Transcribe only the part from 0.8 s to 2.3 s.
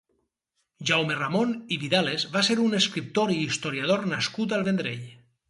Jaume Ramon i Vidales